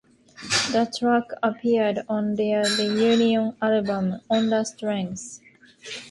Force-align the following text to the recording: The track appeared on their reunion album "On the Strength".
The 0.71 0.91
track 0.97 1.25
appeared 1.43 1.99
on 2.09 2.33
their 2.33 2.63
reunion 2.65 3.55
album 3.61 4.19
"On 4.31 4.49
the 4.49 4.63
Strength". 4.63 5.41